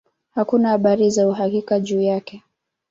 [0.31, 2.43] Hakuna habari za uhakika juu yake.